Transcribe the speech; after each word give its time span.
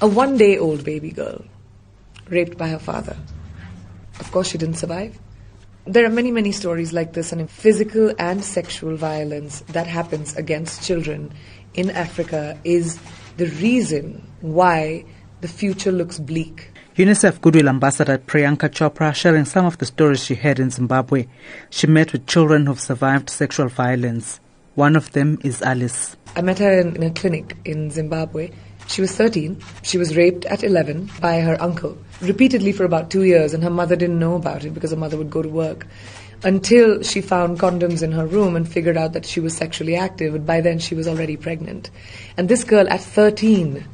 A 0.00 0.08
one 0.08 0.36
day 0.36 0.58
old 0.58 0.82
baby 0.82 1.12
girl 1.12 1.44
raped 2.28 2.58
by 2.58 2.66
her 2.66 2.80
father. 2.80 3.16
Of 4.18 4.32
course, 4.32 4.48
she 4.48 4.58
didn't 4.58 4.74
survive. 4.74 5.16
There 5.86 6.04
are 6.04 6.10
many, 6.10 6.32
many 6.32 6.50
stories 6.50 6.92
like 6.92 7.12
this, 7.12 7.30
and 7.30 7.48
physical 7.48 8.12
and 8.18 8.44
sexual 8.44 8.96
violence 8.96 9.60
that 9.68 9.86
happens 9.86 10.34
against 10.34 10.82
children 10.82 11.32
in 11.74 11.92
Africa 11.92 12.58
is 12.64 12.98
the 13.36 13.46
reason 13.46 14.28
why 14.40 15.04
the 15.42 15.46
future 15.46 15.92
looks 15.92 16.18
bleak. 16.18 16.72
UNICEF 16.96 17.40
Goodwill 17.40 17.68
Ambassador 17.68 18.18
Priyanka 18.18 18.68
Chopra 18.70 19.14
sharing 19.14 19.44
some 19.44 19.64
of 19.64 19.78
the 19.78 19.86
stories 19.86 20.24
she 20.24 20.34
heard 20.34 20.58
in 20.58 20.70
Zimbabwe. 20.70 21.28
She 21.70 21.86
met 21.86 22.12
with 22.12 22.26
children 22.26 22.66
who've 22.66 22.80
survived 22.80 23.30
sexual 23.30 23.68
violence. 23.68 24.40
One 24.74 24.96
of 24.96 25.12
them 25.12 25.38
is 25.44 25.62
Alice. 25.62 26.16
I 26.34 26.42
met 26.42 26.58
her 26.58 26.80
in, 26.80 26.96
in 26.96 27.04
a 27.04 27.10
clinic 27.10 27.56
in 27.64 27.90
Zimbabwe. 27.90 28.50
She 28.88 29.00
was 29.00 29.12
13. 29.12 29.62
She 29.82 29.98
was 29.98 30.16
raped 30.16 30.44
at 30.46 30.64
11 30.64 31.10
by 31.20 31.40
her 31.40 31.56
uncle 31.62 31.96
repeatedly 32.20 32.72
for 32.72 32.84
about 32.84 33.10
two 33.10 33.22
years, 33.22 33.54
and 33.54 33.62
her 33.62 33.70
mother 33.70 33.96
didn't 33.96 34.18
know 34.18 34.34
about 34.34 34.64
it 34.64 34.74
because 34.74 34.90
her 34.90 34.96
mother 34.96 35.16
would 35.16 35.30
go 35.30 35.42
to 35.42 35.48
work 35.48 35.86
until 36.42 37.02
she 37.02 37.20
found 37.20 37.58
condoms 37.58 38.02
in 38.02 38.12
her 38.12 38.26
room 38.26 38.56
and 38.56 38.68
figured 38.68 38.96
out 38.96 39.12
that 39.12 39.24
she 39.24 39.40
was 39.40 39.56
sexually 39.56 39.96
active. 39.96 40.32
But 40.32 40.44
by 40.44 40.60
then, 40.60 40.78
she 40.78 40.94
was 40.94 41.06
already 41.06 41.36
pregnant. 41.36 41.90
And 42.36 42.48
this 42.48 42.64
girl 42.64 42.88
at 42.88 43.00
13 43.00 43.86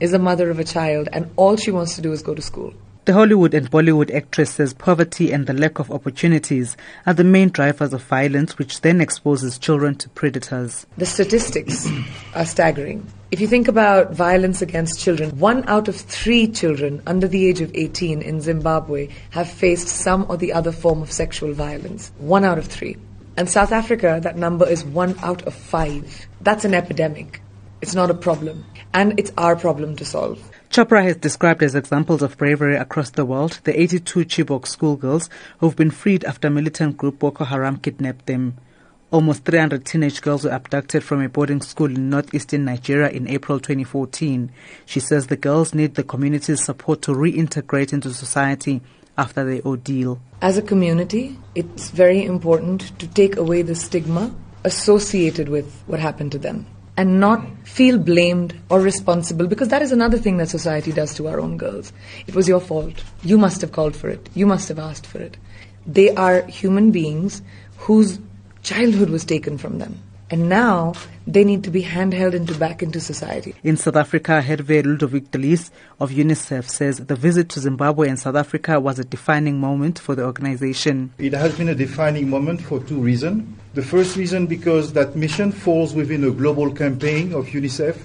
is 0.00 0.12
a 0.12 0.18
mother 0.18 0.50
of 0.50 0.58
a 0.58 0.64
child, 0.64 1.08
and 1.12 1.30
all 1.36 1.56
she 1.56 1.70
wants 1.70 1.94
to 1.96 2.02
do 2.02 2.12
is 2.12 2.22
go 2.22 2.34
to 2.34 2.42
school. 2.42 2.74
The 3.06 3.12
Hollywood 3.12 3.54
and 3.54 3.70
Bollywood 3.70 4.12
actress 4.12 4.50
says 4.50 4.74
poverty 4.74 5.30
and 5.30 5.46
the 5.46 5.52
lack 5.52 5.78
of 5.78 5.92
opportunities 5.92 6.76
are 7.06 7.14
the 7.14 7.22
main 7.22 7.50
drivers 7.50 7.92
of 7.92 8.02
violence, 8.02 8.58
which 8.58 8.80
then 8.80 9.00
exposes 9.00 9.60
children 9.60 9.94
to 9.98 10.08
predators. 10.08 10.88
The 10.96 11.06
statistics 11.06 11.88
are 12.34 12.44
staggering. 12.44 13.06
If 13.30 13.40
you 13.40 13.46
think 13.46 13.68
about 13.68 14.12
violence 14.12 14.60
against 14.60 14.98
children, 14.98 15.38
one 15.38 15.62
out 15.68 15.86
of 15.86 15.94
three 15.94 16.48
children 16.48 17.00
under 17.06 17.28
the 17.28 17.46
age 17.46 17.60
of 17.60 17.70
18 17.76 18.22
in 18.22 18.40
Zimbabwe 18.40 19.10
have 19.30 19.48
faced 19.48 19.86
some 19.86 20.26
or 20.28 20.36
the 20.36 20.52
other 20.52 20.72
form 20.72 21.00
of 21.00 21.12
sexual 21.12 21.52
violence. 21.52 22.10
One 22.18 22.44
out 22.44 22.58
of 22.58 22.66
three. 22.66 22.96
And 23.36 23.48
South 23.48 23.70
Africa, 23.70 24.18
that 24.24 24.36
number 24.36 24.68
is 24.68 24.84
one 24.84 25.14
out 25.22 25.42
of 25.42 25.54
five. 25.54 26.26
That's 26.40 26.64
an 26.64 26.74
epidemic. 26.74 27.40
It's 27.80 27.94
not 27.94 28.10
a 28.10 28.14
problem. 28.14 28.64
And 28.92 29.16
it's 29.16 29.30
our 29.38 29.54
problem 29.54 29.94
to 29.94 30.04
solve. 30.04 30.42
Chopra 30.76 31.02
has 31.02 31.16
described 31.16 31.62
as 31.62 31.74
examples 31.74 32.20
of 32.20 32.36
bravery 32.36 32.76
across 32.76 33.08
the 33.08 33.24
world 33.24 33.60
the 33.64 33.80
82 33.80 34.26
Chibok 34.26 34.66
schoolgirls 34.66 35.30
who've 35.58 35.74
been 35.74 35.90
freed 35.90 36.22
after 36.24 36.50
militant 36.50 36.98
group 36.98 37.18
Boko 37.18 37.44
Haram 37.44 37.78
kidnapped 37.78 38.26
them. 38.26 38.58
Almost 39.10 39.46
300 39.46 39.86
teenage 39.86 40.20
girls 40.20 40.44
were 40.44 40.50
abducted 40.50 41.02
from 41.02 41.22
a 41.22 41.30
boarding 41.30 41.62
school 41.62 41.86
in 41.86 42.10
northeastern 42.10 42.66
Nigeria 42.66 43.08
in 43.08 43.26
April 43.26 43.58
2014. 43.58 44.52
She 44.84 45.00
says 45.00 45.28
the 45.28 45.36
girls 45.38 45.72
need 45.74 45.94
the 45.94 46.04
community's 46.04 46.62
support 46.62 47.00
to 47.00 47.12
reintegrate 47.12 47.94
into 47.94 48.12
society 48.12 48.82
after 49.16 49.46
the 49.46 49.62
ordeal. 49.64 50.20
As 50.42 50.58
a 50.58 50.62
community, 50.62 51.38
it's 51.54 51.88
very 51.88 52.22
important 52.22 52.98
to 52.98 53.06
take 53.08 53.36
away 53.36 53.62
the 53.62 53.74
stigma 53.74 54.30
associated 54.62 55.48
with 55.48 55.82
what 55.86 56.00
happened 56.00 56.32
to 56.32 56.38
them 56.38 56.66
and 56.96 57.20
not 57.20 57.44
feel 57.64 57.98
blamed 57.98 58.58
or 58.70 58.80
responsible 58.80 59.46
because 59.46 59.68
that 59.68 59.82
is 59.82 59.92
another 59.92 60.18
thing 60.18 60.38
that 60.38 60.48
society 60.48 60.92
does 60.92 61.14
to 61.14 61.28
our 61.28 61.40
own 61.40 61.56
girls. 61.56 61.92
It 62.26 62.34
was 62.34 62.48
your 62.48 62.60
fault. 62.60 63.04
You 63.22 63.38
must 63.38 63.60
have 63.60 63.72
called 63.72 63.94
for 63.94 64.08
it. 64.08 64.28
You 64.34 64.46
must 64.46 64.68
have 64.68 64.78
asked 64.78 65.06
for 65.06 65.18
it. 65.18 65.36
They 65.86 66.14
are 66.14 66.42
human 66.46 66.90
beings 66.90 67.42
whose 67.78 68.18
childhood 68.62 69.10
was 69.10 69.24
taken 69.24 69.58
from 69.58 69.78
them. 69.78 70.00
And 70.28 70.48
now 70.48 70.94
they 71.24 71.44
need 71.44 71.62
to 71.64 71.70
be 71.70 71.82
handheld 71.84 72.34
into 72.34 72.54
back 72.58 72.82
into 72.82 73.00
society. 73.00 73.54
In 73.62 73.76
South 73.76 73.94
Africa, 73.94 74.42
Hervé 74.44 74.84
Ludovic 74.84 75.30
De 75.30 75.38
Lys 75.38 75.70
of 76.00 76.10
UNICEF 76.10 76.68
says 76.68 76.98
the 76.98 77.14
visit 77.14 77.48
to 77.50 77.60
Zimbabwe 77.60 78.08
and 78.08 78.18
South 78.18 78.34
Africa 78.34 78.80
was 78.80 78.98
a 78.98 79.04
defining 79.04 79.60
moment 79.60 80.00
for 80.00 80.16
the 80.16 80.24
organization. 80.24 81.12
It 81.18 81.32
has 81.32 81.56
been 81.56 81.68
a 81.68 81.76
defining 81.76 82.28
moment 82.28 82.60
for 82.60 82.82
two 82.82 83.00
reasons. 83.00 83.56
The 83.74 83.82
first 83.82 84.16
reason 84.16 84.46
because 84.46 84.92
that 84.94 85.14
mission 85.14 85.52
falls 85.52 85.94
within 85.94 86.24
a 86.24 86.30
global 86.30 86.72
campaign 86.72 87.32
of 87.32 87.46
UNICEF 87.46 87.96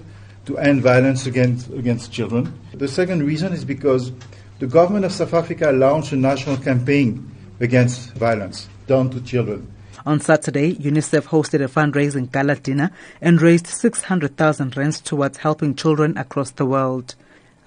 to 0.45 0.57
end 0.59 0.81
violence 0.81 1.25
against, 1.25 1.71
against 1.71 2.11
children. 2.11 2.53
The 2.73 2.87
second 2.87 3.23
reason 3.23 3.51
is 3.53 3.65
because 3.65 4.11
the 4.59 4.67
government 4.67 5.05
of 5.05 5.11
South 5.11 5.33
Africa 5.33 5.71
launched 5.71 6.11
a 6.11 6.17
national 6.17 6.57
campaign 6.57 7.31
against 7.59 8.11
violence 8.13 8.67
done 8.85 9.09
to 9.09 9.21
children. 9.21 9.71
On 10.03 10.19
Saturday, 10.19 10.73
UNICEF 10.75 11.27
hosted 11.27 11.63
a 11.63 11.67
fundraising 11.67 12.31
gala 12.31 12.55
dinner 12.55 12.89
and 13.21 13.39
raised 13.39 13.67
600,000 13.67 14.75
rands 14.75 14.99
towards 14.99 15.37
helping 15.37 15.75
children 15.75 16.17
across 16.17 16.49
the 16.51 16.65
world. 16.65 17.13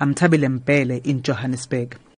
I'm 0.00 0.17
Thabile 0.17 0.61
Mbhele 0.61 1.06
in 1.06 1.22
Johannesburg. 1.22 1.97